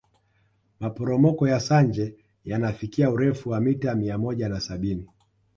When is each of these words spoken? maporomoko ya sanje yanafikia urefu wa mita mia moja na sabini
maporomoko 0.79 1.47
ya 1.47 1.59
sanje 1.59 2.15
yanafikia 2.45 3.11
urefu 3.11 3.49
wa 3.49 3.61
mita 3.61 3.95
mia 3.95 4.17
moja 4.17 4.49
na 4.49 4.59
sabini 4.59 5.07